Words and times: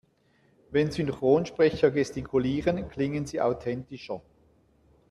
Wenn 0.71 0.89
Synchronsprecher 0.89 1.91
gestikulieren, 1.91 2.89
klingen 2.89 3.27
sie 3.27 3.39
authentischer. 3.39 4.23